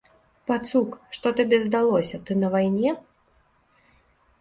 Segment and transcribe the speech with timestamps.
[0.51, 2.97] Пацук, што табе здалося, ты на вайне?